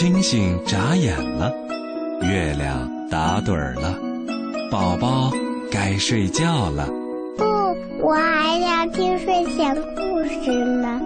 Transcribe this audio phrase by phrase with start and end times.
[0.00, 1.52] 星星眨眼了，
[2.22, 3.98] 月亮打盹儿了，
[4.70, 5.32] 宝宝
[5.72, 6.86] 该睡觉了。
[7.36, 7.44] 不，
[8.00, 11.00] 我还要听睡前故事呢。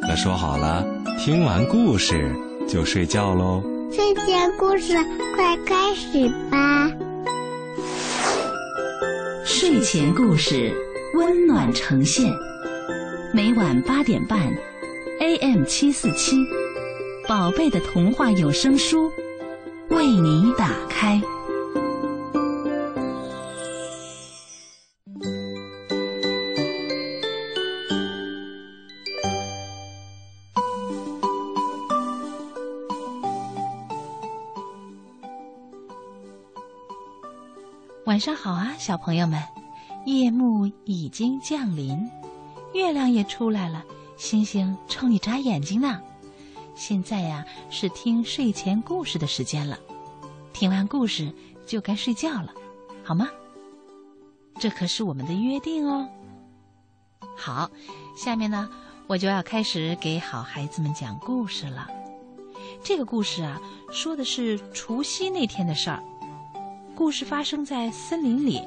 [0.00, 0.82] 那说好了，
[1.18, 2.34] 听完故事
[2.66, 3.62] 就睡觉喽。
[3.92, 4.94] 睡前故事
[5.36, 6.90] 快开始吧。
[9.44, 10.72] 睡前故事
[11.12, 12.32] 温暖呈现，
[13.34, 14.40] 每晚八点半
[15.20, 16.34] ，AM 七四七，
[17.28, 19.12] 宝贝的童话有声书
[19.90, 21.20] 为你打开。
[38.06, 39.38] 晚上好啊，小朋友们！
[40.06, 42.10] 夜幕已经降临，
[42.72, 43.84] 月亮也出来了，
[44.16, 46.00] 星星冲你眨眼睛呢。
[46.78, 49.76] 现在呀，是听睡前故事的时间了。
[50.52, 51.34] 听完故事
[51.66, 52.54] 就该睡觉了，
[53.02, 53.28] 好吗？
[54.60, 56.08] 这可是我们的约定哦。
[57.36, 57.68] 好，
[58.16, 58.70] 下面呢，
[59.08, 61.88] 我就要开始给好孩子们讲故事了。
[62.84, 63.60] 这个故事啊，
[63.90, 66.00] 说的是除夕那天的事儿。
[66.94, 68.62] 故事发生在森林里，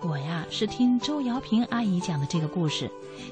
[0.00, 2.88] 我呀是听周瑶平阿姨讲的这个故事，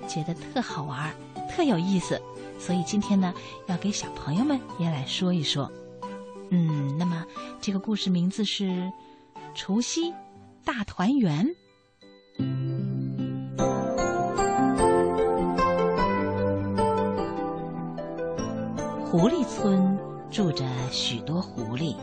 [0.08, 1.14] 觉得特好玩，
[1.48, 2.20] 特有意思，
[2.58, 3.32] 所以今天呢
[3.66, 5.70] 要给小朋友们也来说一说。
[6.50, 7.24] 嗯，那么
[7.60, 8.64] 这个故事名字是
[9.54, 10.12] 《除夕
[10.64, 11.46] 大团圆》。
[19.04, 19.98] 狐狸村
[20.30, 21.96] 住着许多狐狸。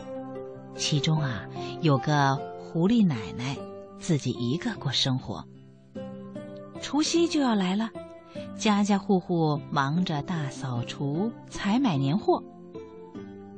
[0.76, 1.46] 其中啊，
[1.80, 3.56] 有个狐狸奶奶，
[4.00, 5.44] 自己一个过生活。
[6.82, 7.88] 除夕就要来了，
[8.56, 12.42] 家家户户忙着大扫除、采买年货。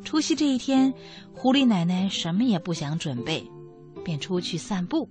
[0.05, 0.92] 除夕这一天，
[1.34, 3.44] 狐狸奶奶什么也不想准备，
[4.04, 5.08] 便出去散步。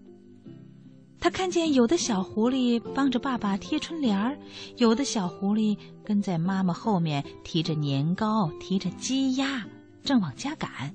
[1.19, 4.37] 她看见有的小狐狸帮着爸爸贴春联儿，
[4.77, 9.65] 有的小狐狸跟在妈妈后面提着年糕、提着鸡鸭，
[10.03, 10.93] 正往家赶。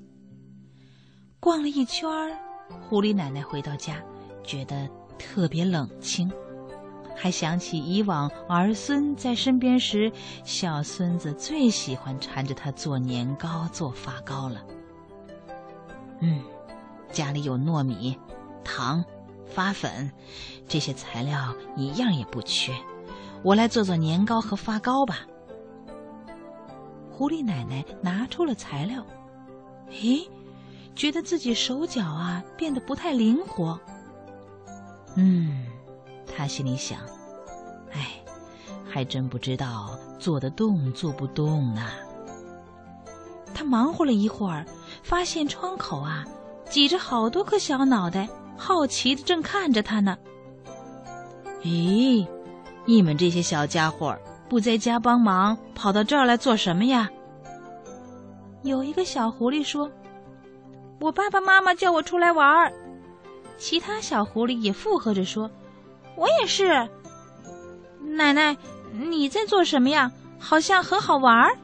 [1.39, 2.31] 逛了一圈儿，
[2.81, 4.01] 狐狸奶奶回到家，
[4.43, 4.89] 觉得
[5.19, 6.31] 特别冷清，
[7.15, 10.11] 还想起以往儿孙在身边时，
[10.43, 14.63] 小孙子最喜欢缠着他做年糕、做发糕了。
[16.19, 16.41] 嗯，
[17.11, 18.17] 家里有糯米、
[18.63, 19.03] 糖、
[19.45, 20.11] 发粉，
[20.67, 22.73] 这些材料一样也不缺，
[23.43, 25.19] 我来做做年糕和发糕吧。
[27.11, 29.05] 狐狸奶奶拿出了材料，
[29.91, 30.27] 咦？
[30.93, 33.79] 觉得自己手脚啊变得不太灵活。
[35.15, 35.65] 嗯，
[36.41, 36.97] 他心里想
[37.93, 38.13] ：“哎，
[38.89, 41.89] 还真不知道做得动做不动呢。”
[43.53, 44.65] 他忙活了一会儿，
[45.03, 46.25] 发现窗口啊
[46.67, 50.17] 挤着好多颗小脑袋，好奇的正看着他呢。
[51.61, 52.25] 咦，
[52.85, 54.17] 你们这些小家伙
[54.49, 57.07] 不在家帮忙，跑到这儿来做什么呀？
[58.63, 59.91] 有一个小狐狸说。
[60.99, 62.73] 我爸爸妈妈叫我出来玩儿，
[63.59, 65.47] 其他小狐狸也附和着说
[66.15, 66.89] ：“我也是。”
[68.01, 68.57] 奶奶，
[68.91, 70.11] 你在做什么呀？
[70.39, 71.55] 好像很好玩儿。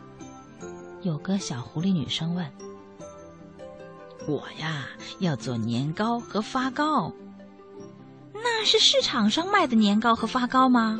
[1.01, 2.45] 有个小狐狸女生问
[4.27, 4.87] ：“我呀，
[5.19, 7.11] 要做年糕和发糕。
[8.33, 10.99] 那是市场上卖的年糕和发糕吗？”“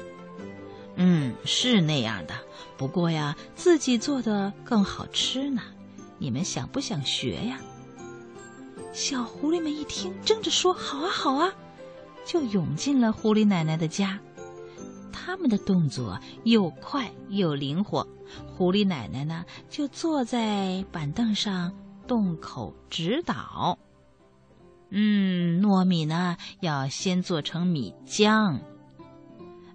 [0.95, 2.33] 嗯，是那样的。
[2.77, 5.61] 不过呀，自己做的更好吃呢。
[6.17, 7.59] 你们想不想学呀？”
[8.91, 11.53] 小狐狸们一听，争着说：“好啊，好啊！”
[12.27, 14.19] 就涌进了狐狸奶奶的家。
[15.13, 18.05] 他们的动作又快又灵活。
[18.45, 21.73] 狐狸奶奶呢，就坐在板凳上
[22.05, 23.79] 动口指导。
[24.89, 28.59] 嗯，糯米呢，要先做成米浆。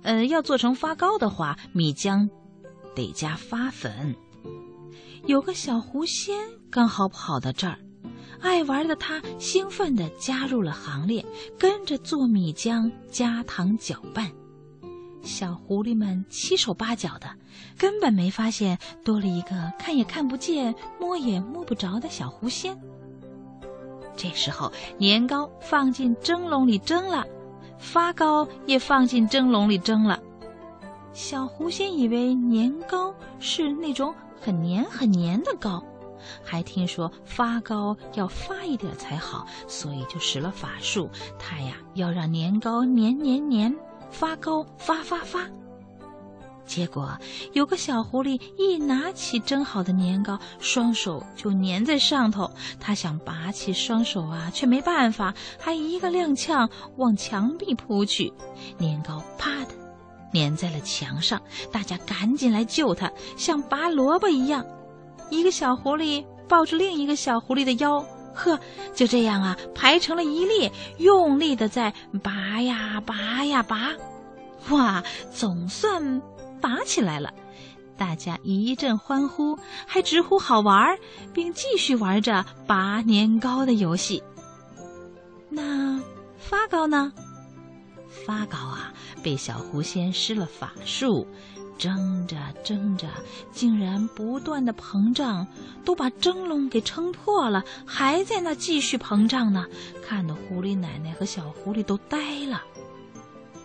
[0.03, 2.29] 呃，要做成发糕的话，米浆
[2.95, 4.15] 得加发粉。
[5.27, 6.37] 有个小狐仙
[6.71, 7.79] 刚好跑到这儿。
[8.41, 11.25] 爱玩的他兴奋地加入了行列，
[11.59, 14.31] 跟着做米浆、加糖搅拌。
[15.23, 17.29] 小狐狸们七手八脚的，
[17.79, 22.77] 根本没发现多了一个看也看不见、摸也摸不着的小狐仙。
[24.17, 27.25] 这时候，年糕放进蒸笼里蒸了，
[27.79, 30.21] 发糕也放进蒸笼里蒸了。
[31.13, 35.83] 小狐仙以为年糕是那种很黏很黏的糕。
[36.45, 41.11] 还听说发糕要发一点才好，所以就使了法术。
[41.39, 43.75] 他呀要让年糕年年年，
[44.11, 45.47] 发糕发发发。
[46.65, 47.19] 结果
[47.53, 52.51] 有个小狐狸一拿起蒸好的年糕，双手就粘在上头。
[52.81, 58.33] 他想拔起双手啊，却没办法，还一个踉跄往墙壁扑去，
[58.79, 59.75] 年糕啪的
[60.33, 61.43] 粘在了墙上。
[61.73, 64.65] 大家赶紧来救他，像拔萝卜一样。
[65.33, 68.61] 一个小狐狸抱着另一个小狐狸的腰，呵，
[68.95, 71.93] 就这样啊，排成了一列，用力的在
[72.23, 73.93] 拔呀拔呀拔，
[74.69, 75.03] 哇，
[75.33, 76.21] 总算
[76.61, 77.33] 拔起来了。
[77.97, 80.99] 大家一阵欢呼，还直呼好玩，
[81.33, 84.23] 并继续玩着拔年糕的游戏。
[85.49, 85.99] 那
[86.37, 87.11] 发糕呢？
[88.27, 88.93] 发糕啊，
[89.23, 91.27] 被小狐仙施了法术。
[91.79, 93.09] 蒸着蒸着，
[93.53, 95.47] 竟然不断的膨胀，
[95.85, 99.67] 都把蒸笼给撑破了，还在那继续膨胀呢，
[100.07, 102.63] 看得狐狸奶奶和小狐狸都呆了。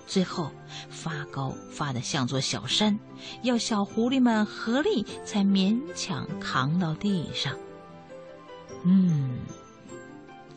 [0.07, 0.50] 最后
[0.89, 2.98] 发糕发的像座小山，
[3.44, 7.54] 要小狐狸们合力才勉强扛到地上。
[8.83, 9.39] 嗯，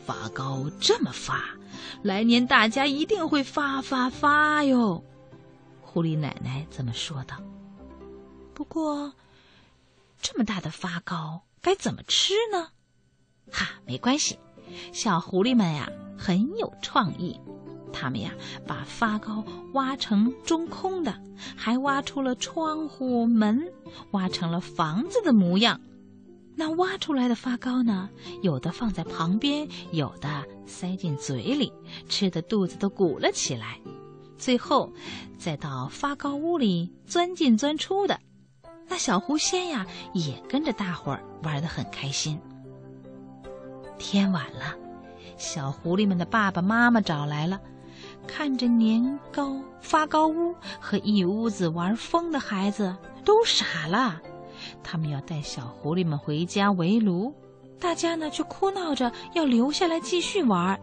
[0.05, 1.49] 发糕这么发，
[2.01, 5.03] 来年大家一定会发发发哟。
[5.91, 7.35] 狐狸奶奶这么说道。
[8.53, 9.11] 不过，
[10.21, 12.69] 这么大的发糕该怎么吃呢？
[13.51, 14.39] 哈，没关系，
[14.93, 17.37] 小狐狸们呀很有创意，
[17.91, 18.31] 他们呀
[18.65, 19.43] 把发糕
[19.73, 21.21] 挖成中空的，
[21.57, 23.69] 还挖出了窗户、门，
[24.11, 25.81] 挖成了房子的模样。
[26.55, 28.09] 那挖出来的发糕呢，
[28.41, 31.73] 有的放在旁边，有的塞进嘴里，
[32.07, 33.77] 吃的肚子都鼓了起来。
[34.41, 34.91] 最后，
[35.37, 38.19] 再到发糕屋里钻进钻出的，
[38.87, 42.41] 那小狐仙呀也跟着大伙儿玩得很开心。
[43.99, 44.75] 天晚了，
[45.37, 47.61] 小狐狸们的爸爸妈妈找来了，
[48.25, 54.19] 看着年糕、发糕屋和一屋子玩疯的孩子，都傻了。
[54.81, 57.31] 他们要带小狐狸们回家围炉，
[57.79, 60.79] 大家呢却哭闹着要留下来继续玩。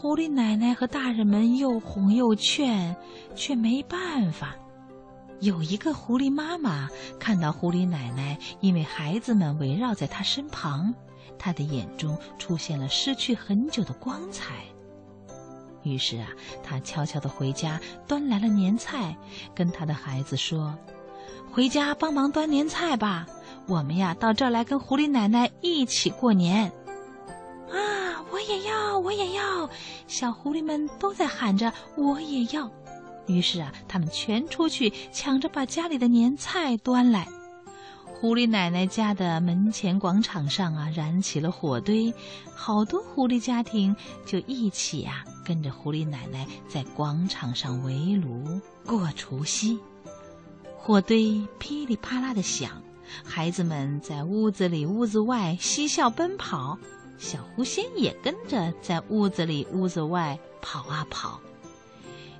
[0.00, 2.94] 狐狸奶奶和大人们又哄又劝，
[3.34, 4.54] 却没办法。
[5.40, 10.94] 有一个狐狸妈妈看到狐狸奶奶因为孩子们围绕在她身旁，
[11.36, 14.54] 她的眼中出现了失去很久的光彩。
[15.82, 16.28] 于是啊，
[16.62, 19.16] 她悄悄地回家端来了年菜，
[19.52, 20.78] 跟她的孩子说
[21.50, 23.26] ：“回家帮忙端年菜吧，
[23.66, 26.70] 我们呀到这儿来跟狐狸奶奶一起过年。”
[27.68, 27.97] 啊
[28.38, 29.68] 我也要，我也要！
[30.06, 32.70] 小狐狸们都在喊着“我也要”。
[33.26, 37.26] 于是啊，他们全出去抢着把家里的年菜端来。
[38.06, 42.14] 狐狸奶奶家的门前广场上啊，燃起了火堆，
[42.54, 49.80] 好多狐狸家庭就一起啊，跟着狐狸奶奶在广场上围炉过除夕。
[50.76, 52.80] 火堆噼里啪啦的响，
[53.24, 56.78] 孩子们在屋子里、屋子外嬉笑奔跑。
[57.18, 61.40] 小狐仙也跟着在屋子里、屋子外跑啊跑。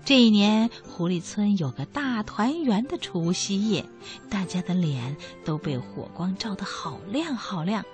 [0.05, 3.85] 这一年，狐狸村有个大团圆的除夕夜，
[4.31, 7.85] 大家的脸都被火光照得好亮好亮，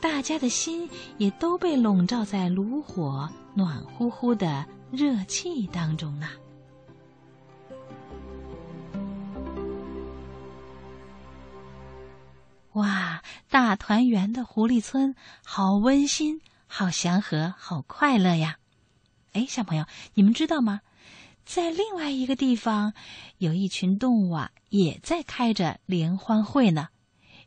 [0.00, 0.88] 大家的心
[1.18, 6.28] 也都被笼罩在炉火暖乎乎的热气当中呢。
[12.74, 18.58] 哇，大团圆的狐狸村，好温馨，好祥和，好快乐呀！
[19.32, 20.80] 哎，小朋友，你们知道吗？
[21.44, 22.92] 在另外一个地方，
[23.38, 26.88] 有一群动物啊，也在开着联欢会呢。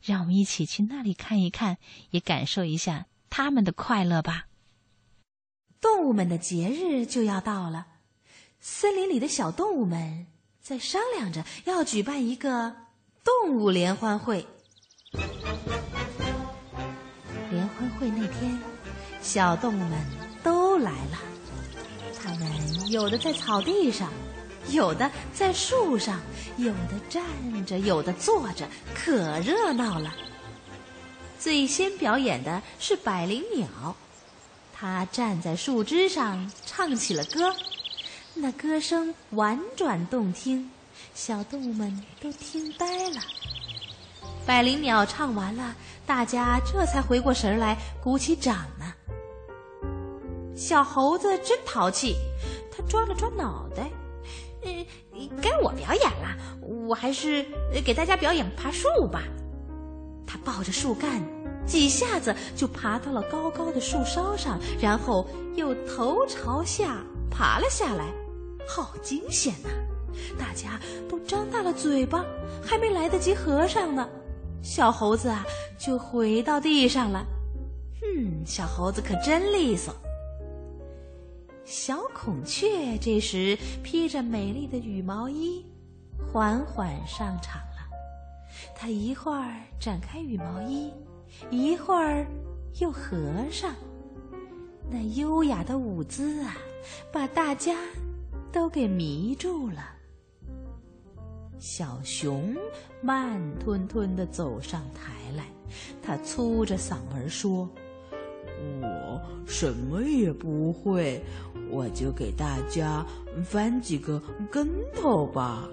[0.01, 1.77] 让我们一起去那里看一看，
[2.11, 4.45] 也感受一下他们的快乐吧。
[5.81, 7.87] 动物们的节日就要到了，
[8.61, 10.27] 森林里的小动物们
[10.61, 12.73] 在商量着要举办一个
[13.25, 14.47] 动物联欢会。
[17.49, 18.59] 联欢会那天，
[19.21, 19.91] 小动物们
[20.43, 21.17] 都来了。
[22.21, 24.11] 它们有的在草地上，
[24.69, 26.19] 有的在树上，
[26.57, 27.23] 有的站
[27.65, 30.13] 着，有的坐着，可热闹了。
[31.39, 33.95] 最先表演的是百灵鸟，
[34.73, 37.55] 它站在树枝上唱起了歌，
[38.33, 40.69] 那歌声婉转动听，
[41.13, 43.21] 小动物们都听呆了。
[44.47, 45.75] 百灵鸟唱完了，
[46.05, 48.85] 大家这才回过神来，鼓起掌呢。
[50.55, 52.15] 小猴子真淘气，
[52.71, 53.91] 他抓了抓脑袋，
[54.63, 54.85] 嗯，
[55.41, 56.33] 该我表演了，
[56.65, 57.45] 我还是
[57.83, 59.21] 给大家表演爬树吧。
[60.25, 61.21] 他抱着树干，
[61.65, 65.27] 几下子就爬到了高高的树梢上，然后
[65.57, 68.05] 又头朝下爬了下来，
[68.65, 69.69] 好惊险呐！
[70.39, 72.23] 大家都张大了嘴巴，
[72.65, 74.07] 还没来得及合上呢，
[74.67, 75.45] 小猴子啊
[75.77, 77.25] 就回到地上了。
[78.01, 79.95] 哼，小猴子可真利索。
[81.63, 85.65] 小孔雀这时披着美丽的羽毛衣，
[86.17, 87.87] 缓缓上场了。
[88.75, 90.91] 它一会儿展开羽毛衣，
[91.49, 92.27] 一会儿
[92.81, 93.73] 又合上。
[94.91, 96.57] 那优雅的舞姿啊，
[97.09, 97.77] 把大家
[98.51, 99.96] 都给迷住了。
[101.59, 102.55] 小熊
[103.01, 105.45] 慢吞吞地走上台来，
[106.01, 107.67] 他粗着嗓门说。
[108.81, 111.23] 我什么也不会，
[111.69, 113.05] 我就给大家
[113.43, 114.21] 翻几个
[114.51, 115.67] 跟头吧。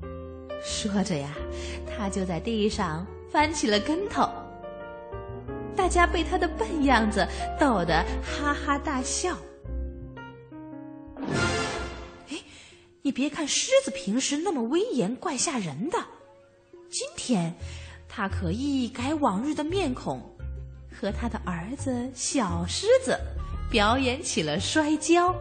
[0.64, 1.34] 说着呀，
[1.86, 4.26] 他就在地上翻起了跟头。
[5.76, 7.26] 大家被他的笨样子
[7.60, 9.36] 逗得哈哈大笑。
[13.06, 15.98] 你别看狮子平时那么威严怪吓人的，
[16.88, 17.54] 今天
[18.08, 20.18] 他可一改往日的面孔。
[20.90, 23.18] 和他的儿子小狮子
[23.68, 25.34] 表演起了摔跤。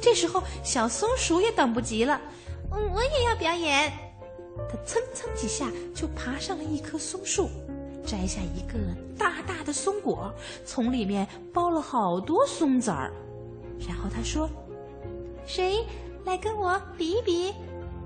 [0.00, 2.20] 这时候，小松鼠也等不及了，
[2.72, 3.92] 嗯我也要表演。
[4.68, 7.48] 它蹭蹭几下就爬上了一棵松树，
[8.04, 8.78] 摘下一个
[9.16, 13.12] 大大的松果，从里面剥了好多松子儿。
[13.86, 14.48] 然后他说
[15.46, 15.84] ：“谁
[16.24, 17.54] 来跟我比一比，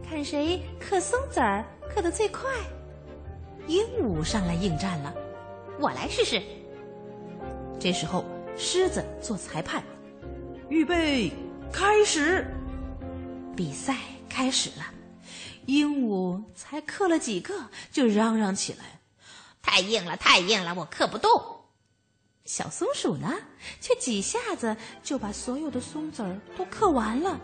[0.08, 2.50] 看谁嗑松子儿嗑得最快？”
[3.68, 5.14] 鹦鹉上来应战了。
[5.78, 6.42] 我来试试。
[7.78, 8.24] 这时候，
[8.56, 9.82] 狮子做裁判，
[10.68, 11.30] 预备，
[11.72, 12.46] 开始。
[13.54, 13.96] 比赛
[14.28, 14.84] 开始了。
[15.66, 17.54] 鹦鹉才嗑了几个，
[17.92, 19.00] 就嚷嚷起来
[19.62, 21.30] ：“太硬了，太硬了，我嗑不动。”
[22.46, 23.34] 小松鼠呢，
[23.80, 27.38] 却几下子就把所有的松子儿都嗑完了。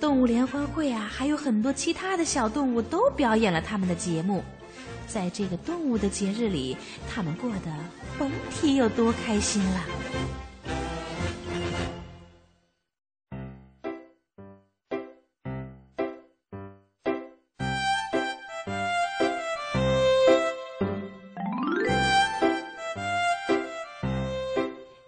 [0.00, 4.42] 动物联欢会啊，还有很多其他的小动物都表演了他们的节目。
[5.06, 6.76] 在这个动物的节日里，
[7.10, 7.72] 他们过得
[8.18, 9.84] 甭提有多开心了。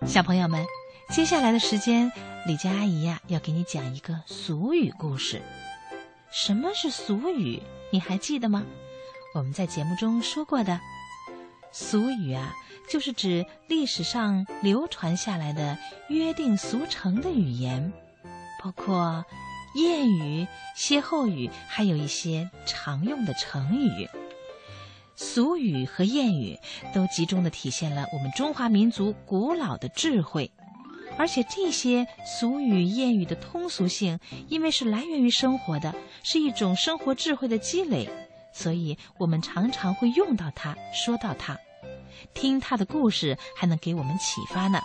[0.06, 0.64] 小朋友们，
[1.11, 2.12] 接下来的时间，
[2.47, 5.43] 李佳阿姨呀要给你讲一个俗语故事。
[6.31, 7.61] 什么是俗语？
[7.90, 8.64] 你还记得吗？
[9.35, 10.81] 我们在节目中说过的
[11.73, 12.55] 俗语啊，
[12.88, 15.76] 就是指历史上流传下来的
[16.09, 17.93] 约定俗成的语言，
[18.62, 19.25] 包括
[19.75, 24.09] 谚语、歇后语，还有一些常用的成语。
[25.17, 26.57] 俗语和谚语
[26.95, 30.52] 都集中的体现了我们中华民族古老的智慧，
[31.21, 38.09] 而且这些俗语谚语的通俗性，因为是来源于生活的，是一种生活智慧的积累。
[38.55, 41.59] 所以我们常常会用到它，说到它，
[42.33, 44.81] 听它的故事还能给我们启发呢。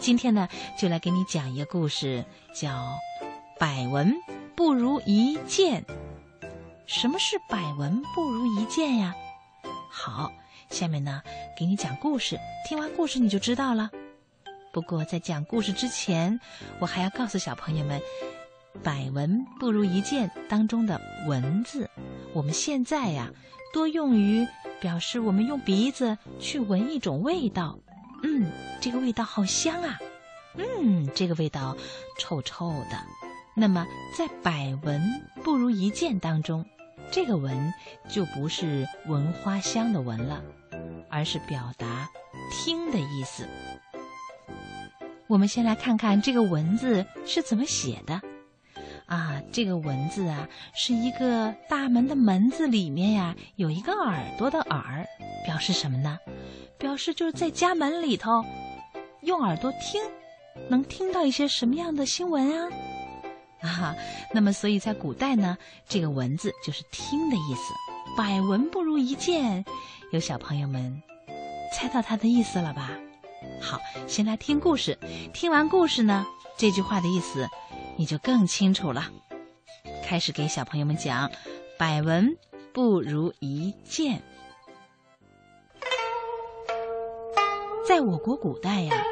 [0.00, 2.98] 今天呢，就来给你讲一个故事，叫
[3.56, 4.16] “百闻
[4.56, 5.84] 不如一见”。
[6.86, 9.14] 什么是“百闻不如一见”呀？
[9.88, 10.32] 好，
[10.70, 11.22] 下面呢，
[11.56, 12.36] 给你讲故事。
[12.68, 13.88] 听完故事你就知道了。
[14.72, 16.40] 不过在讲故事之前，
[16.80, 18.00] 我还要告诉小朋友们。
[18.82, 20.98] 百闻不如一见当中的
[21.28, 21.90] “闻”字，
[22.32, 23.30] 我们现在呀
[23.74, 24.48] 多用于
[24.80, 27.78] 表示我们用鼻子去闻一种味道。
[28.22, 28.50] 嗯，
[28.80, 30.00] 这个味道好香啊！
[30.56, 31.76] 嗯，这个味道
[32.18, 32.98] 臭臭的。
[33.54, 33.86] 那么
[34.16, 35.02] 在“百闻
[35.44, 36.64] 不如一见”当中，
[37.10, 37.74] 这个“闻”
[38.08, 40.42] 就不是闻花香的“闻”了，
[41.10, 42.08] 而是表达
[42.50, 43.46] 听的意思。
[45.32, 48.20] 我们先来看看这个“文”字是怎么写的。
[49.06, 55.06] 啊，这个“文”字啊，是一个大门的“门”字里面呀，有一个耳朵的“耳”，
[55.46, 56.18] 表示什么呢？
[56.76, 58.44] 表示就是在家门里头，
[59.22, 60.02] 用耳朵听，
[60.68, 62.68] 能听到一些什么样的新闻啊？
[63.66, 63.96] 啊，
[64.34, 65.56] 那么所以在古代呢，
[65.88, 67.72] 这个“文”字就是听的意思。
[68.18, 69.64] 百闻不如一见，
[70.10, 71.02] 有小朋友们
[71.72, 72.90] 猜到它的意思了吧？
[73.62, 74.98] 好，先来听故事。
[75.32, 76.26] 听完故事呢，
[76.58, 77.46] 这句话的意思。
[77.98, 79.10] 你就更清楚了。
[80.02, 81.30] 开始给小朋友们讲
[81.78, 82.38] “百闻
[82.72, 84.22] 不如一见”。
[87.86, 89.04] 在我国古代呀，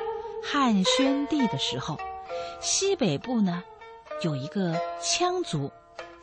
[0.43, 1.99] 汉宣帝的时候，
[2.63, 3.63] 西北部呢
[4.23, 5.71] 有一个羌族，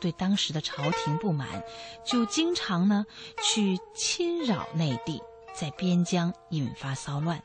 [0.00, 1.62] 对当时的朝廷不满，
[2.04, 3.06] 就经常呢
[3.40, 5.22] 去侵扰内地，
[5.54, 7.40] 在边疆引发骚乱。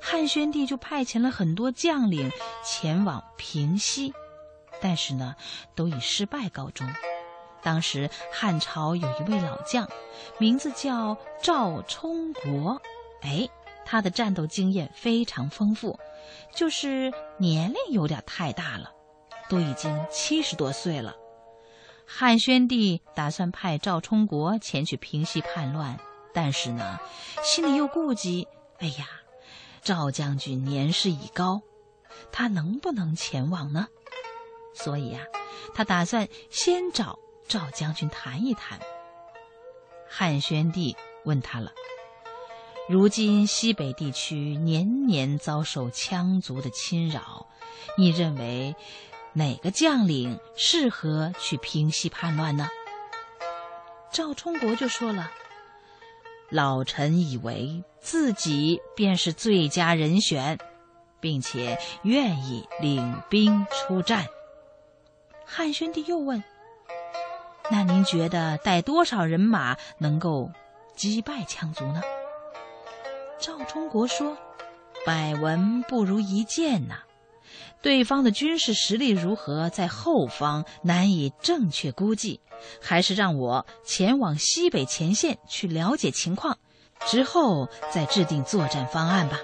[0.00, 2.30] 汉宣帝就派遣了很多将领
[2.64, 4.12] 前往平息。
[4.80, 5.34] 但是呢，
[5.74, 6.86] 都以失败告终。
[7.62, 9.88] 当时汉朝有一位老将，
[10.36, 12.82] 名字叫赵充国，
[13.22, 13.48] 哎，
[13.86, 15.98] 他的战斗经验非常丰富，
[16.54, 18.92] 就是年龄有点太大了，
[19.48, 21.16] 都已经七十多岁了。
[22.06, 25.98] 汉宣帝打算派赵充国前去平息叛乱，
[26.34, 27.00] 但是呢，
[27.42, 28.46] 心里又顾忌，
[28.78, 29.06] 哎呀，
[29.84, 31.62] 赵将军年事已高，
[32.32, 33.88] 他能不能前往呢？
[34.74, 35.20] 所以呀，
[35.74, 37.18] 他打算先找。
[37.46, 38.80] 赵将军谈一谈。
[40.08, 41.72] 汉宣帝问他了
[42.88, 47.46] ：“如今西北地区年年遭受羌族的侵扰，
[47.98, 48.74] 你认为
[49.34, 52.66] 哪个将领适合去平息叛乱呢？”
[54.10, 55.30] 赵充国就说了
[56.54, 60.56] ：“老臣以为自己便是最佳人选，
[61.18, 64.24] 并且愿意领兵出战。”
[65.44, 66.40] 汉宣帝又问。
[67.70, 70.48] 那您觉得带多少人马能够
[70.94, 72.00] 击败羌族呢？
[73.40, 74.36] 赵充国说
[75.04, 76.98] ：“百闻不如一见呐，
[77.82, 82.40] 对方的军事实力如何，在后方难以正确估计，
[82.80, 86.58] 还是让我前往西北前线去了解情况，
[87.06, 89.38] 之后再制定作战方案吧。”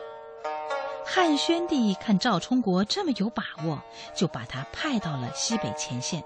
[1.05, 3.83] 汉宣帝看赵充国这么有把握，
[4.15, 6.23] 就把他派到了西北前线。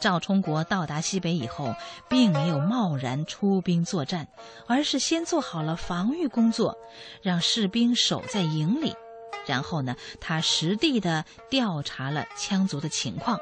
[0.00, 1.74] 赵充国到达西北以后，
[2.10, 4.26] 并没有贸然出兵作战，
[4.66, 6.76] 而是先做好了防御工作，
[7.22, 8.94] 让士兵守在营里。
[9.46, 13.38] 然后呢，他实地的调查了羌族的情况，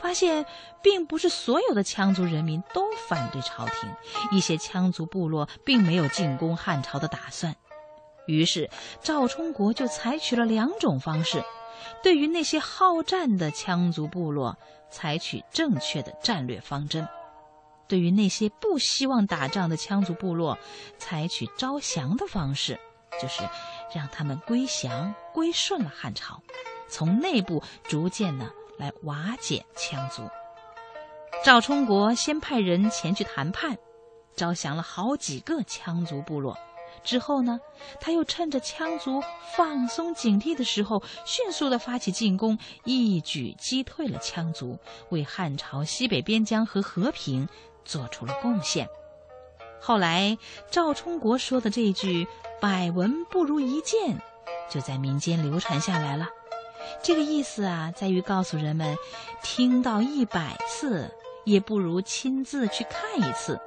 [0.00, 0.46] 发现
[0.82, 3.90] 并不是所有的羌族人民都反对朝廷，
[4.30, 7.56] 一些羌族部落并没有进攻汉朝的打算。
[8.26, 8.70] 于是，
[9.02, 11.44] 赵充国就采取了两种方式，
[12.02, 14.56] 对于那些好战的羌族部落。
[14.88, 17.06] 采取正确的战略方针，
[17.88, 20.56] 对于那些不希望打仗的羌族部落，
[20.96, 22.78] 采取招降的方式，
[23.20, 23.42] 就是
[23.92, 26.40] 让他们归降、归顺了汉朝，
[26.88, 30.22] 从内部逐渐呢来瓦解羌族。
[31.44, 33.76] 赵充国先派人前去谈判，
[34.34, 36.56] 招降了好几个羌族部落。
[37.04, 37.60] 之后呢，
[38.00, 39.22] 他又趁着羌族
[39.54, 44.78] 放松警惕的时候，迅速的发起进攻，一举击退了羌族，
[45.10, 47.46] 为汉朝西北边疆和和平
[47.84, 48.88] 做出了贡献。
[49.82, 50.38] 后来，
[50.70, 52.26] 赵充国说的这句
[52.58, 54.18] “百闻不如一见”，
[54.68, 56.28] 就在民间流传下来了。
[57.02, 58.96] 这个意思啊，在于告诉人们，
[59.42, 61.10] 听到一百次，
[61.44, 63.60] 也不如亲自去看一次，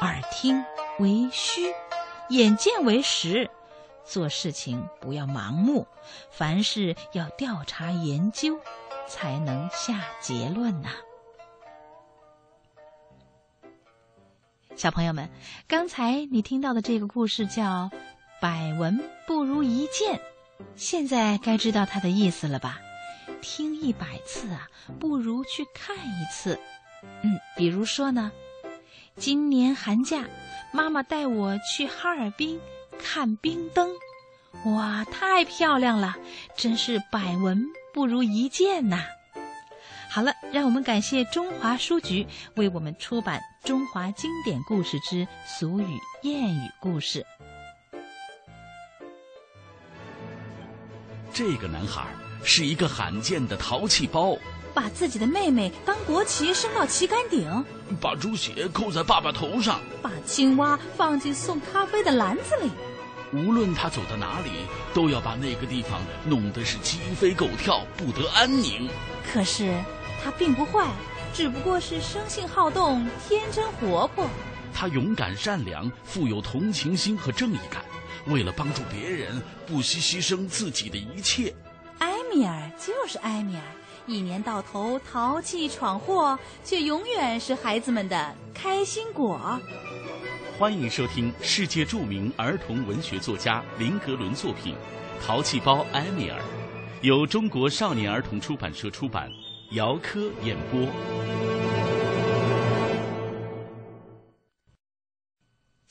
[0.00, 0.64] 耳听
[0.98, 1.72] 为虚。
[2.30, 3.50] 眼见为实，
[4.04, 5.86] 做事情不要盲目，
[6.30, 8.58] 凡事要调查研究，
[9.06, 10.90] 才能下结论呐。
[14.74, 15.30] 小朋友们，
[15.68, 17.90] 刚才你听到的这个故事叫
[18.44, 20.20] “百闻不如一见”，
[20.76, 22.78] 现在该知道它的意思了吧？
[23.40, 24.68] 听一百次啊，
[25.00, 26.60] 不如去看一次。
[27.22, 28.30] 嗯，比如说呢，
[29.16, 30.26] 今年寒假。
[30.74, 32.60] 妈妈带我去哈尔滨
[32.98, 33.88] 看冰灯，
[34.66, 36.14] 哇，太漂亮了，
[36.54, 39.04] 真是百闻不如一见呐！
[40.10, 42.26] 好了，让我们感谢中华书局
[42.56, 47.20] 为我们出版《中华经典故事之俗语谚语故事》。
[51.34, 52.06] 这个男孩
[52.44, 54.38] 是一个罕见的淘气包。
[54.72, 57.64] 把自己的妹妹当国旗升到旗杆顶，
[58.00, 62.70] 把猪血扣在爸爸头上，把青蛙放进送咖啡的篮子里。
[63.32, 64.50] 无论他走到哪里，
[64.94, 68.88] 都要把那个地方弄得是鸡飞狗跳，不得安宁。
[69.32, 69.74] 可是
[70.22, 70.88] 他并不坏，
[71.32, 74.28] 只不过是生性好动，天真活泼。
[74.72, 77.84] 他勇敢善良，富有同情心和正义感，
[78.26, 81.54] 为了帮助别人，不惜牺牲自己的一切。
[81.98, 83.62] 埃米尔就是埃米尔。
[84.06, 89.58] 一年到头淘气闯祸，却永远是孩子们的开心果。
[90.58, 94.74] 欢迎收听世界著名儿童文学作家林格伦作品
[95.26, 96.38] 《淘气包埃米尔》，
[97.00, 99.32] 由中国少年儿童出版社出版，
[99.70, 101.93] 姚科演播。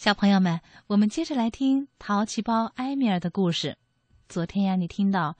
[0.04, 3.78] 小朋友们，我们接着来听淘气包埃米尔的故事。
[4.28, 5.38] 昨天呀，你听到。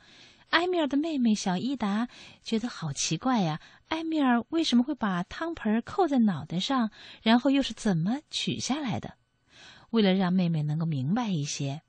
[0.52, 2.08] 埃米尔的妹妹小伊达
[2.44, 9.18] 觉得好奇怪呀，埃米尔为什么会把汤盆扣在脑袋上，然后又是怎么取下来的？
[9.90, 11.82] 为了让妹妹能够明白一些，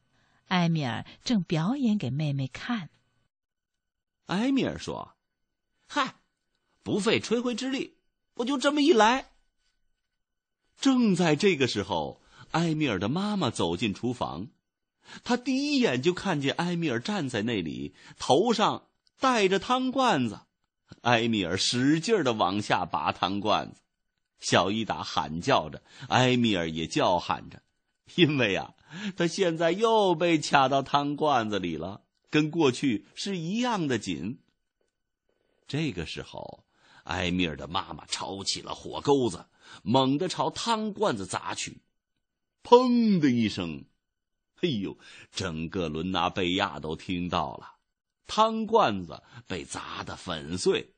[0.49, 2.91] 埃米尔正表演给妹妹看。
[4.27, 5.15] 埃米尔说
[5.87, 6.17] ：“嗨，
[6.83, 7.99] 不费吹灰之力，
[8.35, 9.27] 我就这么一来。
[10.77, 12.21] 正在这个时候，
[12.55, 14.49] 埃米尔的妈妈走进厨房，
[15.25, 18.87] 她第一眼就看见埃米尔站在那里，头上
[19.19, 20.41] 戴着汤罐子。
[21.03, 23.81] 埃米尔使劲的往下拔汤罐子，
[24.39, 27.61] 小伊达喊叫着，埃米尔也叫喊着，
[28.15, 28.75] 因为啊，
[29.17, 34.39] 他现在又被卡到汤罐子里了，跟过去是一样的紧。
[35.67, 36.65] 这个时候，
[37.05, 39.47] 埃米尔的妈妈抄起了火钩子，
[39.83, 41.81] 猛地朝汤罐子砸去，
[42.65, 43.85] 砰的一声，
[44.63, 44.99] 哎呦，
[45.31, 47.77] 整个伦纳贝亚都听到了。
[48.27, 50.95] 汤罐子被砸得粉碎，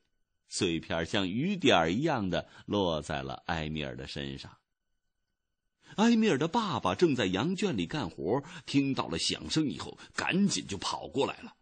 [0.47, 4.59] 碎片像雨点一样的落在了埃米尔的身上。
[5.97, 11.55] 埃米尔的爸爸正在羊圈里干活，听到了响声以后，赶紧就跑过来了。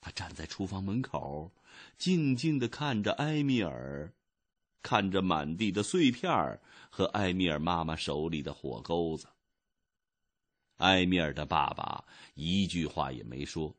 [0.00, 1.52] 他站在厨房门口，
[1.98, 4.14] 静静的看着埃米尔，
[4.82, 9.28] 看着满地的碎片和埃米尔妈妈手里的火钩子。
[10.78, 13.74] 埃米尔的爸爸一句话也没说。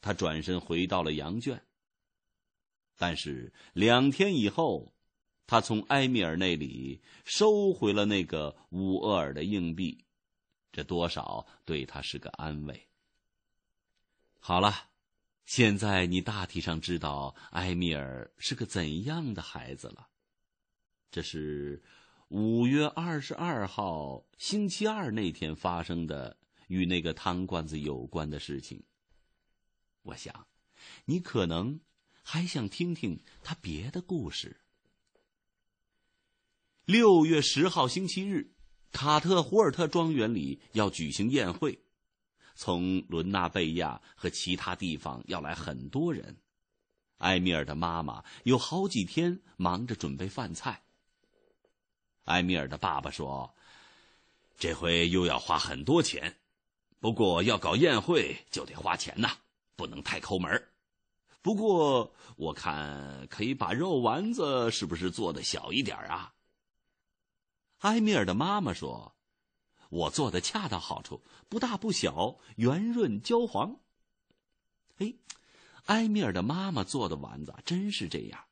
[0.00, 1.60] 他转身回到了羊圈。
[2.96, 4.94] 但是两天以后，
[5.46, 10.04] 他从埃米尔那里收回了那个五厄尔的硬币，
[10.70, 12.88] 这多少对他是个安慰。
[14.38, 14.72] 好了，
[15.44, 20.08] 现在你大体上知道埃米尔是个怎样的孩子了。
[21.10, 21.82] 这是
[22.28, 26.36] 五月二十二号星期二那天发生的
[26.68, 28.84] 与那个汤罐子有关的事情。
[30.02, 30.46] 我想，
[31.06, 31.80] 你可能
[32.22, 34.60] 还想听听他别的故事。
[36.84, 38.54] 六月十号星期日，
[38.92, 41.84] 卡特胡尔特庄园里要举行宴会，
[42.54, 46.36] 从伦纳贝亚和其他地方要来很多人。
[47.18, 50.85] 埃米尔的妈妈有好几天忙着准备饭菜。
[52.26, 53.52] 埃米尔的爸爸说
[54.56, 56.36] ：“这回又要花很多钱，
[57.00, 59.36] 不过要搞宴会就得花钱呐。”
[59.76, 60.68] 不能太抠门
[61.42, 66.32] 不过我看可以把肉丸子是不是做的小一点啊？
[67.80, 69.14] 埃米尔的妈妈说
[69.90, 73.78] ：“我做的恰到好处，不大不小，圆润焦黄。”
[74.96, 75.12] 哎，
[75.84, 78.44] 埃米尔的妈妈做的丸子真是这样。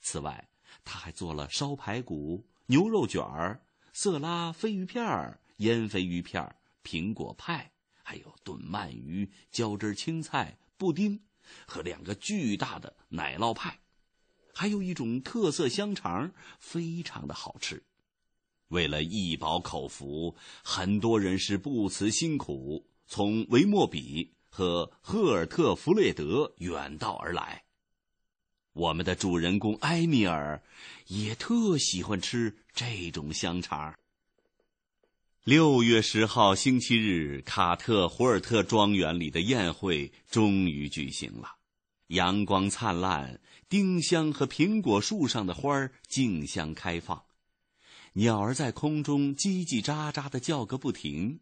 [0.00, 0.48] 此外，
[0.84, 7.72] 他还做了烧排骨、牛肉卷儿、色拉飞鱼片儿、腌飞鱼片儿、苹果派。
[8.08, 11.20] 还有炖鳗鱼、浇汁青菜、布丁，
[11.66, 13.80] 和两个巨大的奶酪派，
[14.54, 17.82] 还有一种特色香肠，非常的好吃。
[18.68, 27.64] 为了一饱口福，很多人是不辞辛苦，从维莫比和赫尔特弗列德远道而来。
[28.76, 30.62] 我们的主人公埃米尔
[31.06, 33.94] 也特喜欢吃这种香肠。
[35.44, 41.52] 六月十号星期日，卡特胡尔特庄园里的宴会终于举行了。
[42.08, 47.24] 阳光灿烂，丁香和苹果树上的花儿竞相开放，
[48.12, 51.40] 鸟儿在空中叽叽喳喳的叫个不停。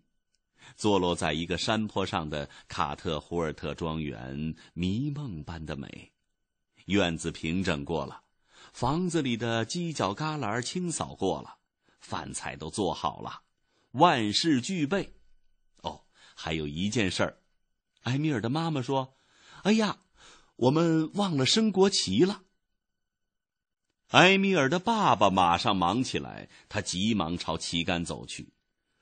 [0.77, 6.14] 坐落在一个山坡上的卡特胡尔特庄园，迷梦般的美。
[6.87, 8.23] 院子平整过了，
[8.73, 11.57] 房子里的犄角旮旯清扫过了，
[12.01, 13.43] 饭菜都做好了。
[13.93, 15.15] 万事俱备，
[15.83, 16.03] 哦，
[16.35, 17.39] 还有一件事儿，
[18.03, 19.15] 埃米尔的妈妈说
[19.63, 19.99] ：“哎呀，
[20.57, 22.43] 我们忘了升国旗了。”
[24.11, 28.53] 埃米尔的爸爸马上忙起来，他急忙朝旗杆走去，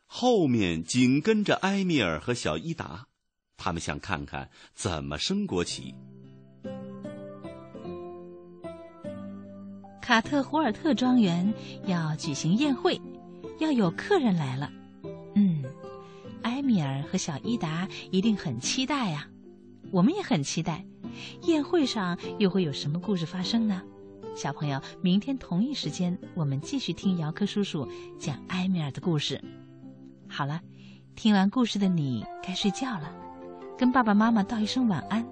[0.07, 3.09] 后面紧跟着埃米尔和小伊达，
[3.57, 5.95] 他们想看看怎么升国旗。
[10.03, 11.55] 卡特胡尔特庄园
[11.87, 13.01] 要举行宴会，
[13.61, 14.69] 要有客人来了。
[15.37, 15.63] 嗯，
[16.43, 19.29] 埃米尔和小伊达一定很期待呀，
[19.93, 20.85] 我们也很期待。
[21.43, 23.81] 宴会上又会有什么故事发生呢？
[24.35, 27.89] 小朋友，明天同一时间，我们继续听姚科叔叔
[28.19, 29.41] 讲埃米尔的故事。
[30.29, 30.61] 好了，
[31.15, 33.15] 听完故事的你该睡觉了，
[33.79, 35.25] 跟爸爸妈妈道一声晚安。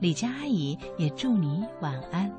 [0.00, 2.30] 李佳阿姨也祝你晚安。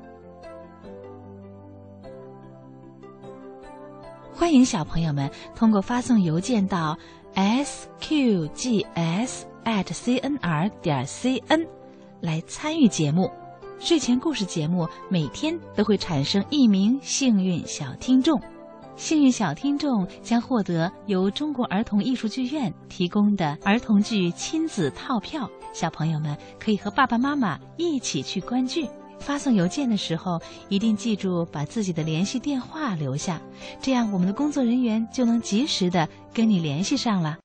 [4.36, 6.98] 欢迎小朋友们通过发送邮件到
[7.34, 11.64] s q g s at c n r 点 cn
[12.20, 13.30] 来参与节目。
[13.78, 18.40] 睡前故事节目每天都会产生一名幸运小听众，
[18.96, 25.48] 幸运小听众将获得由中国儿童艺术剧院提供的儿童剧亲子套票。
[25.72, 28.88] 小朋友们可以和爸爸妈妈一起去观剧。
[29.18, 33.40] 发送邮件的时候，一定记住把自己的联系电话留下，
[33.80, 37.38] 这样我们的工作人员就能及时的跟你联系上了。